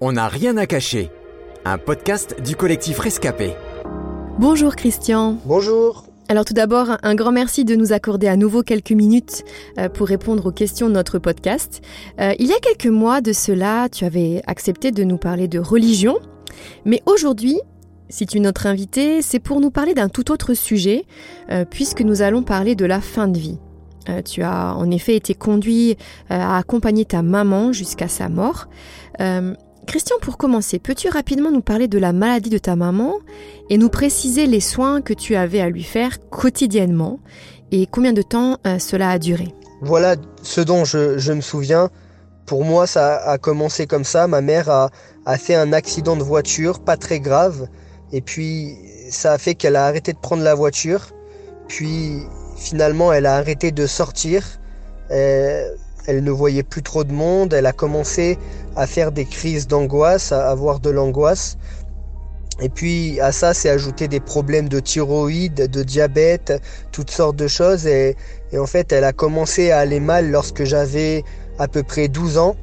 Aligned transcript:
On 0.00 0.10
n'a 0.10 0.26
rien 0.26 0.56
à 0.56 0.66
cacher. 0.66 1.08
Un 1.64 1.78
podcast 1.78 2.42
du 2.44 2.56
collectif 2.56 2.98
Rescapé. 2.98 3.52
Bonjour 4.40 4.74
Christian. 4.74 5.38
Bonjour. 5.44 6.04
Alors 6.28 6.44
tout 6.44 6.52
d'abord, 6.52 6.96
un 7.04 7.14
grand 7.14 7.30
merci 7.30 7.64
de 7.64 7.76
nous 7.76 7.92
accorder 7.92 8.26
à 8.26 8.34
nouveau 8.34 8.64
quelques 8.64 8.90
minutes 8.90 9.44
euh, 9.78 9.88
pour 9.88 10.08
répondre 10.08 10.46
aux 10.46 10.50
questions 10.50 10.88
de 10.88 10.94
notre 10.94 11.20
podcast. 11.20 11.80
Euh, 12.20 12.34
il 12.40 12.48
y 12.48 12.52
a 12.52 12.58
quelques 12.58 12.92
mois 12.92 13.20
de 13.20 13.32
cela, 13.32 13.88
tu 13.88 14.04
avais 14.04 14.42
accepté 14.48 14.90
de 14.90 15.04
nous 15.04 15.16
parler 15.16 15.46
de 15.46 15.60
religion, 15.60 16.18
mais 16.84 17.00
aujourd'hui, 17.06 17.60
si 18.08 18.26
tu 18.26 18.38
es 18.38 18.40
notre 18.40 18.66
invité, 18.66 19.22
c'est 19.22 19.38
pour 19.38 19.60
nous 19.60 19.70
parler 19.70 19.94
d'un 19.94 20.08
tout 20.08 20.32
autre 20.32 20.54
sujet, 20.54 21.04
euh, 21.52 21.64
puisque 21.64 22.00
nous 22.00 22.20
allons 22.20 22.42
parler 22.42 22.74
de 22.74 22.84
la 22.84 23.00
fin 23.00 23.28
de 23.28 23.38
vie. 23.38 23.58
tu 24.26 24.42
as 24.42 24.74
en 24.74 24.90
effet 24.90 25.14
été 25.14 25.34
conduit 25.34 25.96
à 26.28 26.58
accompagner 26.58 27.06
ta 27.06 27.22
maman 27.22 27.72
jusqu'à 27.72 28.08
sa 28.08 28.28
mort. 28.28 28.66
Christian, 29.86 30.16
pour 30.20 30.36
commencer, 30.36 30.78
peux-tu 30.78 31.08
rapidement 31.08 31.50
nous 31.50 31.60
parler 31.60 31.88
de 31.88 31.98
la 31.98 32.12
maladie 32.12 32.50
de 32.50 32.58
ta 32.58 32.76
maman 32.76 33.14
et 33.70 33.78
nous 33.78 33.88
préciser 33.88 34.46
les 34.46 34.60
soins 34.60 35.02
que 35.02 35.12
tu 35.12 35.36
avais 35.36 35.60
à 35.60 35.68
lui 35.68 35.82
faire 35.82 36.18
quotidiennement 36.30 37.20
et 37.70 37.86
combien 37.86 38.12
de 38.12 38.22
temps 38.22 38.58
euh, 38.66 38.78
cela 38.78 39.10
a 39.10 39.18
duré? 39.18 39.54
Voilà 39.80 40.16
ce 40.42 40.60
dont 40.60 40.84
je, 40.84 41.32
me 41.32 41.40
souviens. 41.40 41.90
Pour 42.46 42.64
moi, 42.64 42.86
ça 42.86 43.16
a 43.16 43.38
commencé 43.38 43.86
comme 43.86 44.04
ça. 44.04 44.26
Ma 44.26 44.40
mère 44.40 44.68
a, 44.68 44.90
fait 45.38 45.54
un 45.54 45.72
accident 45.72 46.16
de 46.16 46.22
voiture, 46.22 46.80
pas 46.80 46.96
très 46.96 47.20
grave. 47.20 47.68
Et 48.12 48.20
puis, 48.20 48.76
ça 49.10 49.32
a 49.32 49.38
fait 49.38 49.54
qu'elle 49.54 49.76
a 49.76 49.86
arrêté 49.86 50.12
de 50.12 50.18
prendre 50.18 50.42
la 50.42 50.54
voiture. 50.54 51.08
Puis, 51.68 52.20
finalement, 52.56 53.12
elle 53.12 53.26
a 53.26 53.36
arrêté 53.36 53.72
de 53.72 53.86
sortir. 53.86 54.44
Euh, 55.10 55.68
elle 56.06 56.22
ne 56.22 56.30
voyait 56.30 56.62
plus 56.62 56.82
trop 56.82 57.04
de 57.04 57.12
monde, 57.12 57.52
elle 57.52 57.66
a 57.66 57.72
commencé 57.72 58.38
à 58.76 58.86
faire 58.86 59.12
des 59.12 59.24
crises 59.24 59.66
d'angoisse, 59.66 60.32
à 60.32 60.50
avoir 60.50 60.80
de 60.80 60.90
l'angoisse. 60.90 61.56
Et 62.60 62.68
puis 62.68 63.20
à 63.20 63.32
ça, 63.32 63.52
c'est 63.52 63.68
ajouté 63.68 64.06
des 64.06 64.20
problèmes 64.20 64.68
de 64.68 64.78
thyroïde, 64.78 65.68
de 65.68 65.82
diabète, 65.82 66.62
toutes 66.92 67.10
sortes 67.10 67.36
de 67.36 67.48
choses. 67.48 67.86
Et, 67.86 68.16
en 68.56 68.66
fait, 68.66 68.92
elle 68.92 69.04
a 69.04 69.12
commencé 69.12 69.72
à 69.72 69.78
aller 69.78 69.98
mal 69.98 70.30
lorsque 70.30 70.62
j'avais 70.62 71.24
à 71.58 71.66
peu 71.66 71.82
près 71.82 72.08
12 72.08 72.38
ans. 72.38 72.56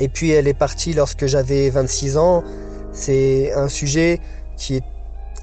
Et 0.00 0.08
puis 0.08 0.30
elle 0.30 0.48
est 0.48 0.58
partie 0.58 0.94
lorsque 0.94 1.26
j'avais 1.26 1.70
26 1.70 2.16
ans. 2.16 2.42
C'est 2.92 3.52
un 3.52 3.68
sujet 3.68 4.20
qui 4.56 4.76
est 4.76 4.84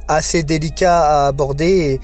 assez 0.08 0.44
délicat 0.44 1.04
à 1.04 1.28
aborder. 1.28 2.00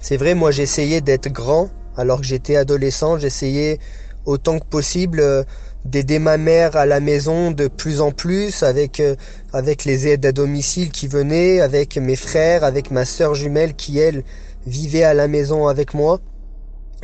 c'est 0.00 0.16
vrai, 0.16 0.34
moi 0.34 0.50
j'essayais 0.50 1.00
d'être 1.00 1.28
grand 1.30 1.70
alors 1.96 2.20
que 2.20 2.26
j'étais 2.26 2.56
adolescent. 2.56 3.18
J'essayais 3.18 3.78
autant 4.26 4.58
que 4.58 4.66
possible 4.66 5.20
euh, 5.20 5.44
d'aider 5.84 6.18
ma 6.18 6.36
mère 6.36 6.76
à 6.76 6.86
la 6.86 7.00
maison 7.00 7.50
de 7.50 7.68
plus 7.68 8.00
en 8.00 8.12
plus 8.12 8.62
avec 8.62 9.00
euh, 9.00 9.16
avec 9.52 9.84
les 9.84 10.08
aides 10.08 10.26
à 10.26 10.32
domicile 10.32 10.90
qui 10.90 11.08
venaient, 11.08 11.60
avec 11.60 11.96
mes 11.96 12.16
frères, 12.16 12.64
avec 12.64 12.90
ma 12.90 13.04
sœur 13.04 13.34
jumelle 13.34 13.74
qui 13.74 13.98
elle 13.98 14.24
vivait 14.66 15.04
à 15.04 15.14
la 15.14 15.28
maison 15.28 15.68
avec 15.68 15.94
moi. 15.94 16.20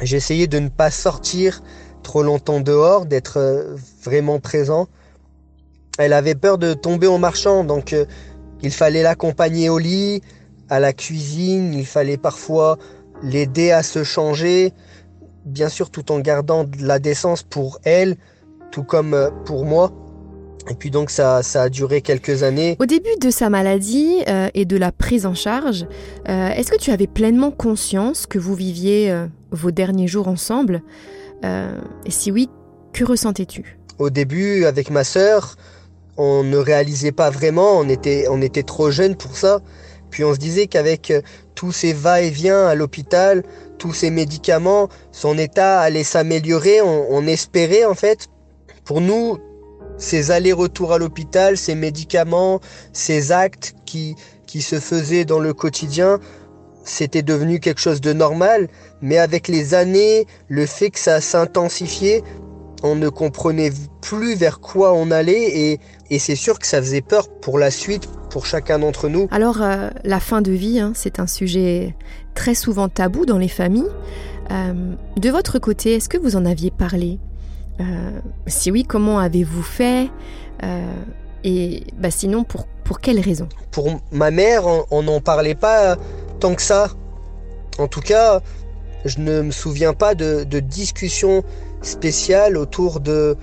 J'essayais 0.02 0.46
de 0.46 0.58
ne 0.58 0.68
pas 0.68 0.90
sortir 0.90 1.62
trop 2.02 2.22
longtemps 2.22 2.60
dehors, 2.60 3.06
d'être 3.06 3.38
euh, 3.38 3.76
vraiment 4.02 4.40
présent. 4.40 4.88
Elle 5.98 6.12
avait 6.12 6.34
peur 6.34 6.58
de 6.58 6.74
tomber 6.74 7.06
en 7.06 7.18
marchant, 7.18 7.64
donc 7.64 7.96
il 8.60 8.70
fallait 8.70 9.02
l'accompagner 9.02 9.70
au 9.70 9.78
lit, 9.78 10.20
à 10.68 10.80
la 10.80 10.92
cuisine, 10.92 11.72
il 11.74 11.86
fallait 11.86 12.16
parfois 12.16 12.78
l'aider 13.22 13.70
à 13.70 13.82
se 13.82 14.04
changer, 14.04 14.72
bien 15.46 15.68
sûr 15.68 15.90
tout 15.90 16.12
en 16.12 16.18
gardant 16.18 16.64
de 16.64 16.84
la 16.84 16.98
décence 16.98 17.42
pour 17.42 17.78
elle, 17.84 18.16
tout 18.72 18.82
comme 18.82 19.14
euh, 19.14 19.30
pour 19.46 19.64
moi. 19.64 19.92
Et 20.68 20.74
puis 20.74 20.90
donc 20.90 21.10
ça, 21.10 21.44
ça 21.44 21.62
a 21.62 21.68
duré 21.68 22.02
quelques 22.02 22.42
années. 22.42 22.76
Au 22.80 22.86
début 22.86 23.16
de 23.20 23.30
sa 23.30 23.48
maladie 23.48 24.22
euh, 24.28 24.48
et 24.54 24.64
de 24.64 24.76
la 24.76 24.90
prise 24.90 25.24
en 25.24 25.34
charge, 25.34 25.86
euh, 26.28 26.48
est-ce 26.48 26.72
que 26.72 26.76
tu 26.76 26.90
avais 26.90 27.06
pleinement 27.06 27.52
conscience 27.52 28.26
que 28.26 28.40
vous 28.40 28.56
viviez 28.56 29.26
vos 29.52 29.70
derniers 29.70 30.08
jours 30.08 30.26
ensemble? 30.26 30.82
Et 31.44 32.10
si 32.10 32.32
oui, 32.32 32.50
que 32.92 33.04
ressentais-tu? 33.04 33.78
Au 34.00 34.10
début, 34.10 34.64
avec 34.64 34.90
ma 34.90 35.04
sœur, 35.04 35.54
on 36.16 36.42
ne 36.42 36.56
réalisait 36.56 37.12
pas 37.12 37.30
vraiment, 37.30 37.78
on 37.78 37.88
était, 37.88 38.26
on 38.28 38.42
était 38.42 38.64
trop 38.64 38.90
jeunes 38.90 39.14
pour 39.14 39.36
ça. 39.36 39.60
Puis 40.10 40.24
on 40.24 40.34
se 40.34 40.40
disait 40.40 40.66
qu'avec 40.66 41.12
tous 41.56 41.72
ces 41.72 41.92
va-et-vient 41.92 42.66
à 42.68 42.76
l'hôpital, 42.76 43.42
tous 43.78 43.92
ces 43.92 44.10
médicaments, 44.10 44.88
son 45.10 45.36
état 45.38 45.80
allait 45.80 46.04
s'améliorer. 46.04 46.80
On, 46.82 47.26
espérait 47.26 47.84
en 47.84 47.94
fait, 47.94 48.28
pour 48.84 49.00
nous, 49.00 49.38
ces 49.98 50.30
allers-retours 50.30 50.92
à 50.92 50.98
l'hôpital, 50.98 51.56
ces 51.56 51.74
médicaments, 51.74 52.60
ces 52.92 53.32
actes 53.32 53.74
qui, 53.86 54.14
qui 54.46 54.62
se 54.62 54.78
faisaient 54.78 55.24
dans 55.24 55.40
le 55.40 55.54
quotidien, 55.54 56.20
c'était 56.84 57.22
devenu 57.22 57.58
quelque 57.58 57.80
chose 57.80 58.02
de 58.02 58.12
normal. 58.12 58.68
Mais 59.00 59.18
avec 59.18 59.48
les 59.48 59.74
années, 59.74 60.26
le 60.48 60.66
fait 60.66 60.90
que 60.90 61.00
ça 61.00 61.20
s'intensifiait, 61.22 62.22
on 62.82 62.94
ne 62.94 63.08
comprenait 63.08 63.72
plus 64.02 64.34
vers 64.34 64.60
quoi 64.60 64.92
on 64.92 65.10
allait 65.10 65.58
et, 65.58 65.80
et 66.10 66.18
c'est 66.18 66.36
sûr 66.36 66.58
que 66.58 66.66
ça 66.66 66.82
faisait 66.82 67.00
peur 67.00 67.28
pour 67.40 67.58
la 67.58 67.70
suite, 67.70 68.06
pour 68.30 68.46
chacun 68.46 68.78
d'entre 68.78 69.08
nous. 69.08 69.28
Alors, 69.30 69.62
euh, 69.62 69.90
la 70.04 70.20
fin 70.20 70.42
de 70.42 70.52
vie, 70.52 70.80
hein, 70.80 70.92
c'est 70.94 71.20
un 71.20 71.26
sujet 71.26 71.94
très 72.34 72.54
souvent 72.54 72.88
tabou 72.88 73.26
dans 73.26 73.38
les 73.38 73.48
familles. 73.48 73.88
Euh, 74.50 74.94
de 75.16 75.30
votre 75.30 75.58
côté, 75.58 75.94
est-ce 75.94 76.08
que 76.08 76.18
vous 76.18 76.36
en 76.36 76.44
aviez 76.44 76.70
parlé? 76.70 77.18
Euh, 77.80 77.84
Si 78.46 78.70
oui, 78.70 78.84
comment 78.84 79.18
avez-vous 79.18 79.62
fait? 79.62 80.08
Et 81.44 81.84
bah, 81.98 82.10
sinon, 82.10 82.44
pour, 82.44 82.66
pour 82.84 83.00
quelles 83.00 83.20
raisons 83.20 83.48
Pour 83.70 84.00
ma 84.10 84.30
mère, 84.30 84.64
on 84.90 85.02
n'en 85.02 85.20
parlait 85.20 85.54
pas 85.54 85.96
tant 86.40 86.54
que 86.54 86.62
ça. 86.62 86.88
En 87.78 87.88
tout 87.88 88.00
cas, 88.00 88.40
je 89.04 89.18
ne 89.20 89.42
me 89.42 89.50
souviens 89.52 89.92
pas 89.92 90.14
de, 90.14 90.44
de 90.44 90.60
discussion 90.60 91.44
spéciale 91.82 92.56
autour 92.56 93.00
de 93.00 93.36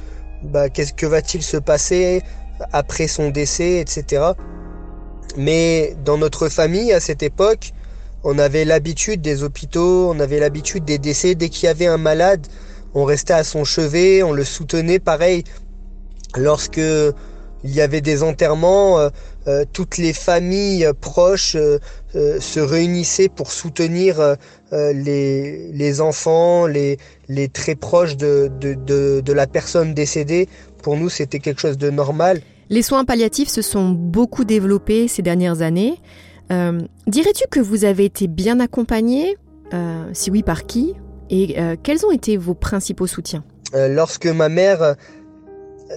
bah, 0.43 0.69
qu'est-ce 0.69 0.93
que 0.93 1.05
va-t-il 1.05 1.43
se 1.43 1.57
passer 1.57 2.21
après 2.71 3.07
son 3.07 3.29
décès, 3.29 3.79
etc. 3.79 4.31
Mais 5.35 5.95
dans 6.05 6.17
notre 6.17 6.49
famille, 6.49 6.93
à 6.93 6.99
cette 6.99 7.23
époque, 7.23 7.73
on 8.23 8.37
avait 8.39 8.65
l'habitude 8.65 9.21
des 9.21 9.43
hôpitaux, 9.43 10.09
on 10.09 10.19
avait 10.19 10.39
l'habitude 10.39 10.85
des 10.85 10.97
décès. 10.97 11.35
Dès 11.35 11.49
qu'il 11.49 11.65
y 11.65 11.69
avait 11.69 11.87
un 11.87 11.97
malade, 11.97 12.47
on 12.93 13.03
restait 13.03 13.33
à 13.33 13.43
son 13.43 13.63
chevet, 13.63 14.23
on 14.23 14.31
le 14.31 14.43
soutenait. 14.43 14.99
Pareil, 14.99 15.43
lorsque 16.35 16.81
il 17.63 17.71
y 17.71 17.81
avait 17.81 18.01
des 18.01 18.23
enterrements, 18.23 18.99
euh, 18.99 19.09
euh, 19.47 19.65
toutes 19.71 19.97
les 19.97 20.13
familles 20.13 20.89
proches 20.99 21.55
euh, 21.55 21.79
se 22.13 22.59
réunissaient 22.59 23.29
pour 23.29 23.51
soutenir 23.51 24.37
les, 24.71 26.01
enfants, 26.01 26.67
les, 26.67 26.97
très 27.51 27.75
proches 27.75 28.17
de 28.17 29.31
la 29.31 29.47
personne 29.47 29.93
décédée. 29.93 30.47
Pour 30.81 30.97
nous, 30.97 31.09
c'était 31.09 31.39
quelque 31.39 31.61
chose 31.61 31.77
de 31.77 31.89
normal. 31.89 32.41
Les 32.69 32.81
soins 32.81 33.05
palliatifs 33.05 33.49
se 33.49 33.61
sont 33.61 33.89
beaucoup 33.89 34.45
développés 34.45 35.07
ces 35.07 35.21
dernières 35.21 35.61
années. 35.61 35.95
Euh, 36.51 36.81
dirais-tu 37.07 37.45
que 37.49 37.59
vous 37.59 37.85
avez 37.85 38.05
été 38.05 38.27
bien 38.27 38.59
accompagné 38.59 39.37
euh, 39.73 40.05
Si 40.13 40.31
oui, 40.31 40.43
par 40.43 40.65
qui? 40.65 40.93
Et 41.29 41.55
euh, 41.59 41.75
quels 41.81 42.05
ont 42.05 42.11
été 42.11 42.37
vos 42.37 42.53
principaux 42.53 43.07
soutiens? 43.07 43.43
Lorsque 43.73 44.27
ma 44.27 44.49
mère 44.49 44.95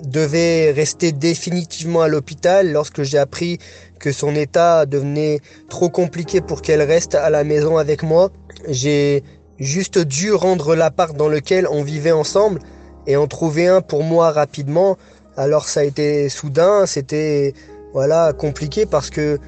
devait 0.02 0.70
rester 0.70 1.12
définitivement 1.12 2.00
à 2.00 2.08
l'hôpital, 2.08 2.72
lorsque 2.72 3.02
j'ai 3.02 3.18
appris 3.18 3.58
que 3.98 4.12
son 4.12 4.34
état 4.34 4.86
devenait 4.86 5.40
trop 5.68 5.90
compliqué 5.90 6.40
pour 6.40 6.62
qu'elle 6.62 6.80
reste 6.80 7.14
à 7.14 7.28
la 7.28 7.44
maison 7.44 7.76
avec 7.76 8.02
moi, 8.02 8.30
j'ai 8.66 9.24
juste 9.58 9.98
dû 9.98 10.32
rendre 10.32 10.74
l'appart 10.74 11.14
dans 11.14 11.28
lequel 11.28 11.66
on 11.70 11.82
vivait 11.82 12.12
ensemble 12.12 12.60
et 13.06 13.16
en 13.16 13.26
trouver 13.26 13.68
un 13.68 13.80
pour 13.80 14.02
moi 14.02 14.32
rapidement 14.32 14.96
alors 15.36 15.68
ça 15.68 15.80
a 15.80 15.84
été 15.84 16.28
soudain, 16.28 16.86
c'était 16.86 17.54
voilà 17.92 18.32
compliqué 18.32 18.86
parce 18.86 19.10
que 19.10 19.38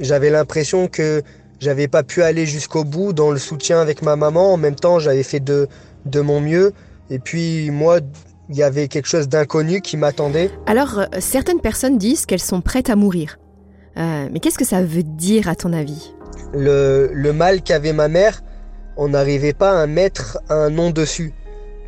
j'avais 0.00 0.30
l'impression 0.30 0.88
que 0.88 1.22
j'avais 1.60 1.88
pas 1.88 2.02
pu 2.02 2.22
aller 2.22 2.44
jusqu'au 2.44 2.84
bout 2.84 3.12
dans 3.12 3.30
le 3.30 3.38
soutien 3.38 3.80
avec 3.80 4.02
ma 4.02 4.16
maman. 4.16 4.52
En 4.52 4.56
même 4.56 4.74
temps, 4.74 4.98
j'avais 4.98 5.22
fait 5.22 5.40
de, 5.40 5.68
de 6.06 6.20
mon 6.20 6.40
mieux. 6.40 6.72
Et 7.08 7.18
puis 7.18 7.70
moi, 7.70 8.00
il 8.48 8.56
y 8.56 8.62
avait 8.62 8.88
quelque 8.88 9.06
chose 9.06 9.28
d'inconnu 9.28 9.80
qui 9.80 9.96
m'attendait. 9.96 10.50
Alors, 10.66 10.98
euh, 10.98 11.06
certaines 11.20 11.60
personnes 11.60 11.98
disent 11.98 12.26
qu'elles 12.26 12.40
sont 12.40 12.60
prêtes 12.60 12.90
à 12.90 12.96
mourir. 12.96 13.38
Euh, 13.96 14.28
mais 14.32 14.40
qu'est-ce 14.40 14.58
que 14.58 14.64
ça 14.64 14.82
veut 14.82 15.02
dire 15.04 15.48
à 15.48 15.54
ton 15.54 15.72
avis? 15.72 16.14
Le, 16.52 17.10
le 17.12 17.32
mal 17.32 17.62
qu'avait 17.62 17.92
ma 17.92 18.08
mère, 18.08 18.42
on 18.96 19.08
n'arrivait 19.08 19.52
pas 19.52 19.80
à 19.80 19.86
mettre 19.86 20.38
un 20.48 20.68
nom 20.70 20.90
dessus 20.90 21.32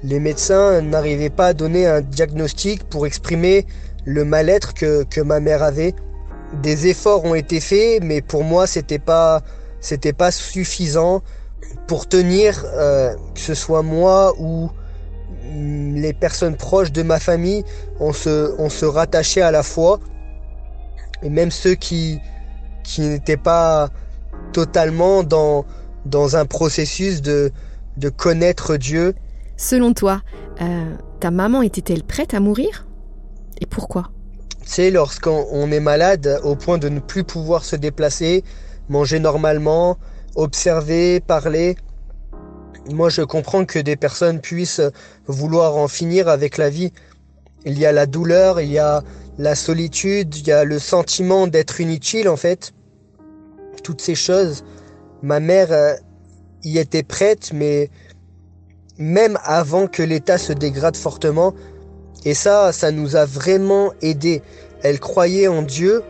les 0.04 0.20
médecins 0.20 0.82
n'arrivaient 0.82 1.30
pas 1.30 1.48
à 1.48 1.52
donner 1.54 1.86
un 1.86 2.02
diagnostic 2.02 2.84
pour 2.84 3.06
exprimer 3.06 3.66
le 4.04 4.24
mal-être 4.24 4.74
que, 4.74 5.20
ma 5.22 5.40
mère 5.40 5.62
avait. 5.62 5.94
Des 6.62 6.88
efforts 6.88 7.24
ont 7.24 7.34
été 7.34 7.58
faits, 7.58 8.02
mais 8.02 8.20
pour 8.20 8.44
moi, 8.44 8.66
c'était 8.66 8.98
pas, 8.98 9.42
c'était 9.80 10.12
pas 10.12 10.30
suffisant 10.30 11.22
pour 11.86 12.06
tenir, 12.06 12.64
euh, 12.74 13.14
que 13.34 13.40
ce 13.40 13.54
soit 13.54 13.82
moi 13.82 14.34
ou 14.38 14.70
les 15.54 16.12
personnes 16.12 16.56
proches 16.56 16.92
de 16.92 17.02
ma 17.02 17.18
famille, 17.18 17.64
on 17.98 18.12
se, 18.12 18.54
on 18.58 18.68
se 18.68 18.84
rattachait 18.84 19.40
à 19.40 19.50
la 19.50 19.62
foi. 19.62 20.00
Et 21.22 21.30
même 21.30 21.50
ceux 21.50 21.74
qui, 21.74 22.20
qui 22.82 23.00
n'étaient 23.00 23.38
pas 23.38 23.88
totalement 24.52 25.22
dans, 25.22 25.64
dans 26.04 26.36
un 26.36 26.44
processus 26.44 27.22
de, 27.22 27.52
de 27.96 28.08
connaître 28.10 28.76
Dieu. 28.76 29.14
Selon 29.56 29.92
toi, 29.92 30.22
euh, 30.60 30.96
ta 31.20 31.30
maman 31.30 31.62
était-elle 31.62 32.02
prête 32.02 32.34
à 32.34 32.40
mourir? 32.40 32.86
Et 33.60 33.66
pourquoi? 33.66 34.10
C'est 34.64 34.90
lorsqu'on 34.90 35.70
est 35.70 35.80
malade 35.80 36.40
au 36.42 36.56
point 36.56 36.78
de 36.78 36.88
ne 36.88 37.00
plus 37.00 37.24
pouvoir 37.24 37.64
se 37.64 37.76
déplacer, 37.76 38.42
manger 38.88 39.18
normalement, 39.18 39.98
observer, 40.34 41.20
parler. 41.20 41.76
Moi, 42.90 43.08
je 43.08 43.22
comprends 43.22 43.64
que 43.64 43.78
des 43.78 43.96
personnes 43.96 44.40
puissent 44.40 44.82
vouloir 45.26 45.76
en 45.76 45.88
finir 45.88 46.28
avec 46.28 46.58
la 46.58 46.70
vie. 46.70 46.92
Il 47.64 47.78
y 47.78 47.86
a 47.86 47.92
la 47.92 48.06
douleur, 48.06 48.60
il 48.60 48.70
y 48.70 48.78
a 48.78 49.02
la 49.38 49.54
solitude, 49.54 50.36
il 50.36 50.46
y 50.46 50.52
a 50.52 50.64
le 50.64 50.78
sentiment 50.78 51.46
d'être 51.46 51.80
inutile 51.80 52.28
en 52.28 52.36
fait. 52.36 52.72
Toutes 53.82 54.00
ces 54.00 54.14
choses. 54.14 54.64
Ma 55.22 55.40
mère 55.40 55.72
euh, 55.72 55.94
y 56.62 56.78
était 56.78 57.02
prête, 57.02 57.52
mais 57.52 57.90
même 58.98 59.38
avant 59.44 59.86
que 59.86 60.02
l'état 60.02 60.38
se 60.38 60.52
dégrade 60.52 60.96
fortement. 60.96 61.54
Et 62.24 62.34
ça, 62.34 62.72
ça 62.72 62.90
nous 62.90 63.16
a 63.16 63.24
vraiment 63.24 63.92
aidé. 64.00 64.42
Elle 64.82 65.00
croyait 65.00 65.48
en 65.48 65.62
Dieu 65.62 66.02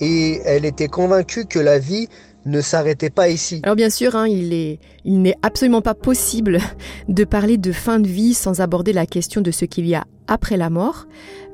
et 0.00 0.40
elle 0.44 0.64
était 0.64 0.88
convaincue 0.88 1.46
que 1.46 1.58
la 1.58 1.78
vie 1.78 2.08
ne 2.44 2.60
s'arrêtait 2.60 3.10
pas 3.10 3.28
ici. 3.28 3.60
Alors 3.62 3.76
bien 3.76 3.90
sûr, 3.90 4.16
hein, 4.16 4.26
il 4.26 4.52
est, 4.52 4.80
il 5.04 5.22
n'est 5.22 5.36
absolument 5.42 5.82
pas 5.82 5.94
possible 5.94 6.58
de 7.08 7.24
parler 7.24 7.56
de 7.56 7.72
fin 7.72 8.00
de 8.00 8.08
vie 8.08 8.34
sans 8.34 8.60
aborder 8.60 8.92
la 8.92 9.06
question 9.06 9.40
de 9.40 9.50
ce 9.50 9.64
qu'il 9.64 9.86
y 9.86 9.94
a 9.94 10.04
après 10.26 10.56
la 10.56 10.70
mort. 10.70 11.06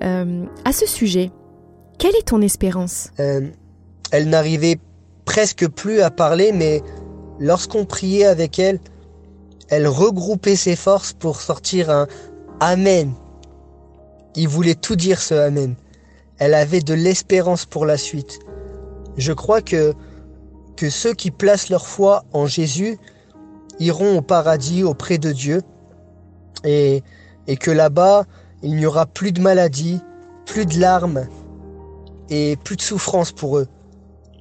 Euh, 0.02 0.44
à 0.64 0.72
ce 0.72 0.86
sujet, 0.86 1.30
quelle 1.98 2.16
est 2.16 2.28
ton 2.28 2.40
espérance? 2.40 3.10
Euh, 3.20 3.42
Elle 4.10 4.28
n'arrivait 4.28 4.78
presque 5.24 5.68
plus 5.68 6.00
à 6.00 6.10
parler, 6.10 6.52
mais 6.52 6.82
lorsqu'on 7.38 7.84
priait 7.84 8.24
avec 8.24 8.58
elle, 8.58 8.80
elle 9.68 9.86
regroupait 9.86 10.56
ses 10.56 10.76
forces 10.76 11.12
pour 11.12 11.40
sortir 11.40 11.90
un 11.90 12.06
Amen. 12.60 13.12
Il 14.34 14.48
voulait 14.48 14.74
tout 14.74 14.96
dire 14.96 15.20
ce 15.20 15.34
Amen. 15.34 15.74
Elle 16.38 16.54
avait 16.54 16.80
de 16.80 16.94
l'espérance 16.94 17.66
pour 17.66 17.86
la 17.86 17.96
suite. 17.96 18.38
Je 19.16 19.32
crois 19.32 19.60
que 19.60 19.94
que 20.78 20.90
ceux 20.90 21.12
qui 21.12 21.32
placent 21.32 21.70
leur 21.70 21.88
foi 21.88 22.24
en 22.32 22.46
Jésus 22.46 22.98
iront 23.80 24.18
au 24.18 24.22
paradis 24.22 24.84
auprès 24.84 25.18
de 25.18 25.32
Dieu 25.32 25.62
et, 26.62 27.02
et 27.48 27.56
que 27.56 27.72
là-bas, 27.72 28.26
il 28.62 28.76
n'y 28.76 28.86
aura 28.86 29.04
plus 29.04 29.32
de 29.32 29.40
maladies, 29.40 30.00
plus 30.46 30.66
de 30.66 30.78
larmes 30.78 31.26
et 32.30 32.56
plus 32.62 32.76
de 32.76 32.82
souffrance 32.82 33.32
pour 33.32 33.58
eux. 33.58 33.66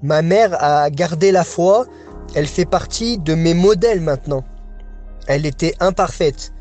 Ma 0.03 0.21
mère 0.21 0.63
a 0.63 0.91
gardé 0.91 1.31
la 1.31 1.44
foi, 1.44 1.88
elle 2.35 2.45
fait 2.45 2.65
partie 2.65 3.18
de 3.18 3.33
mes 3.33 3.56
modèles 3.56 4.01
maintenant. 4.01 4.44
Elle 5.27 5.45
était 5.45 5.74
imparfaite, 5.79 6.53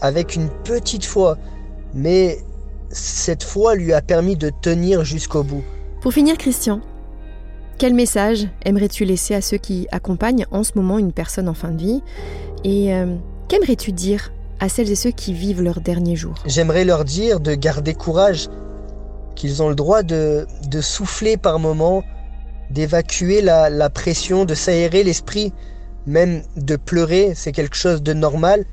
avec 0.00 0.34
une 0.34 0.48
petite 0.64 1.04
foi, 1.04 1.36
mais 1.94 2.38
cette 2.90 3.42
foi 3.42 3.74
lui 3.74 3.92
a 3.92 4.00
permis 4.00 4.36
de 4.36 4.50
tenir 4.62 5.04
jusqu'au 5.04 5.42
bout. 5.42 5.64
Pour 6.00 6.12
finir, 6.12 6.38
Christian, 6.38 6.80
quel 7.78 7.94
message 7.94 8.48
aimerais-tu 8.64 9.04
laisser 9.04 9.34
à 9.34 9.42
ceux 9.42 9.58
qui 9.58 9.86
accompagnent 9.92 10.46
en 10.50 10.62
ce 10.62 10.72
moment 10.76 10.98
une 10.98 11.12
personne 11.12 11.48
en 11.48 11.54
fin 11.54 11.70
de 11.70 11.78
vie? 11.78 12.02
Et 12.64 12.94
euh, 12.94 13.16
qu'aimerais-tu 13.48 13.92
dire 13.92 14.32
à 14.60 14.70
celles 14.70 14.90
et 14.90 14.94
ceux 14.94 15.10
qui 15.10 15.34
vivent 15.34 15.62
leurs 15.62 15.80
derniers 15.80 16.16
jours 16.16 16.36
J'aimerais 16.46 16.84
leur 16.84 17.04
dire 17.04 17.40
de 17.40 17.54
garder 17.54 17.92
courage, 17.92 18.48
qu'ils 19.34 19.62
ont 19.62 19.68
le 19.68 19.74
droit 19.74 20.02
de, 20.02 20.46
de 20.70 20.80
souffler 20.80 21.36
par 21.36 21.58
moments, 21.58 22.02
d'évacuer 22.70 23.42
la, 23.42 23.68
la 23.68 23.90
pression, 23.90 24.46
de 24.46 24.54
s'aérer 24.54 25.04
l'esprit, 25.04 25.52
même 26.06 26.42
de 26.56 26.76
pleurer, 26.76 27.32
c'est 27.34 27.52
quelque 27.52 27.76
chose 27.76 28.02
de 28.02 28.12
normal. 28.12 28.64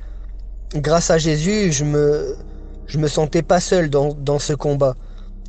Grâce 0.74 1.10
à 1.10 1.18
Jésus, 1.18 1.72
je 1.72 1.84
me, 1.84 2.36
je 2.86 2.98
me 2.98 3.08
sentais 3.08 3.42
pas 3.42 3.60
seul 3.60 3.90
dans, 3.90 4.14
dans 4.14 4.38
ce 4.38 4.52
combat. 4.52 4.94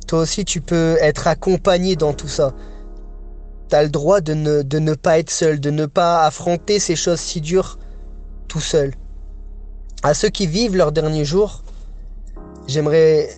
Toi 0.06 0.20
aussi, 0.20 0.44
tu 0.44 0.60
peux 0.60 0.96
être 1.00 1.26
accompagné 1.26 1.96
dans 1.96 2.12
tout 2.12 2.28
ça. 2.28 2.54
T'as 3.68 3.82
le 3.82 3.88
droit 3.88 4.20
de 4.20 4.34
ne, 4.34 4.62
de 4.62 4.78
ne 4.78 4.94
pas 4.94 5.18
être 5.18 5.30
seul, 5.30 5.58
de 5.58 5.70
ne 5.70 5.86
pas 5.86 6.24
affronter 6.24 6.78
ces 6.78 6.94
choses 6.94 7.18
si 7.20 7.40
dures 7.40 7.78
tout 8.46 8.60
seul. 8.60 8.94
À 10.02 10.14
ceux 10.14 10.28
qui 10.28 10.46
vivent 10.46 10.76
leurs 10.76 10.92
derniers 10.92 11.24
jours, 11.24 11.64
j'aimerais 12.68 13.28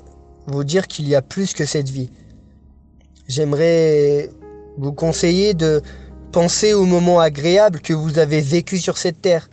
vous 0.46 0.64
dire 0.64 0.86
qu'il 0.86 1.08
y 1.08 1.14
a 1.14 1.22
plus 1.22 1.54
que 1.54 1.64
cette 1.64 1.88
vie. 1.88 2.10
J'aimerais 3.26 4.30
vous 4.76 4.92
conseiller 4.92 5.54
de 5.54 5.82
penser 6.32 6.75
aux 6.75 6.84
moments 6.84 7.20
agréables 7.20 7.80
que 7.80 7.92
vous 7.92 8.19
avez 8.19 8.40
vécus 8.40 8.82
sur 8.82 8.98
cette 8.98 9.20
terre. 9.20 9.48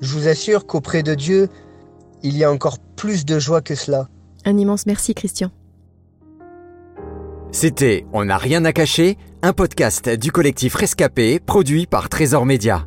Je 0.00 0.12
vous 0.12 0.28
assure 0.28 0.66
qu'auprès 0.66 1.02
de 1.02 1.14
Dieu, 1.14 1.48
il 2.22 2.36
y 2.36 2.44
a 2.44 2.50
encore 2.50 2.78
plus 2.78 3.24
de 3.24 3.38
joie 3.38 3.60
que 3.60 3.74
cela. 3.74 4.08
Un 4.44 4.58
immense 4.58 4.86
merci, 4.86 5.14
Christian. 5.14 5.50
C'était 7.52 8.06
On 8.12 8.24
n'a 8.24 8.36
rien 8.36 8.64
à 8.64 8.72
cacher, 8.72 9.16
un 9.42 9.52
podcast 9.52 10.08
du 10.08 10.30
collectif 10.32 10.74
Rescapé 10.74 11.40
produit 11.40 11.86
par 11.86 12.08
Trésor 12.08 12.44
Média. 12.44 12.86